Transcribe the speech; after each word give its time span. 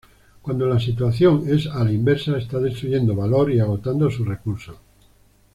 Cuando 0.41 0.65
la 0.65 0.79
situación 0.79 1.43
es 1.47 1.67
a 1.67 1.83
la 1.83 1.91
inversa, 1.91 2.35
está 2.35 2.57
destruyendo 2.57 3.15
valor 3.15 3.51
y 3.51 3.59
agotando 3.59 4.09
sus 4.09 4.27
recursos. 4.27 4.77